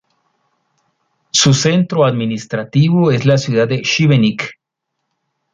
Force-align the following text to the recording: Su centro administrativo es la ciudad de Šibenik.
Su 1.29 1.53
centro 1.53 2.05
administrativo 2.05 3.11
es 3.11 3.27
la 3.27 3.37
ciudad 3.37 3.67
de 3.67 3.83
Šibenik. 3.83 4.49